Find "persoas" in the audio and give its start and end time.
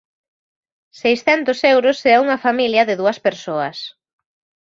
3.27-3.77